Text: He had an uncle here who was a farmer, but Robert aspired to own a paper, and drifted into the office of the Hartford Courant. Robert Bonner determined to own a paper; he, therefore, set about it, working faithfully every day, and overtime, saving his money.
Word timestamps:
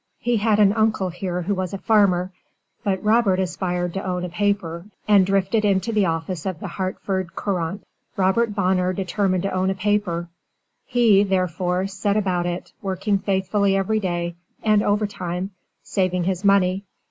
He 0.17 0.37
had 0.37 0.59
an 0.59 0.73
uncle 0.73 1.09
here 1.11 1.43
who 1.43 1.53
was 1.53 1.75
a 1.75 1.77
farmer, 1.77 2.31
but 2.83 3.03
Robert 3.03 3.39
aspired 3.39 3.93
to 3.93 4.03
own 4.03 4.25
a 4.25 4.29
paper, 4.29 4.87
and 5.07 5.27
drifted 5.27 5.63
into 5.63 5.91
the 5.93 6.07
office 6.07 6.47
of 6.47 6.59
the 6.59 6.69
Hartford 6.69 7.35
Courant. 7.35 7.83
Robert 8.17 8.55
Bonner 8.55 8.93
determined 8.93 9.43
to 9.43 9.51
own 9.51 9.69
a 9.69 9.75
paper; 9.75 10.27
he, 10.87 11.21
therefore, 11.21 11.85
set 11.85 12.17
about 12.17 12.47
it, 12.47 12.73
working 12.81 13.19
faithfully 13.19 13.75
every 13.77 13.99
day, 13.99 14.33
and 14.63 14.81
overtime, 14.81 15.51
saving 15.83 16.23
his 16.23 16.43
money. 16.43 16.83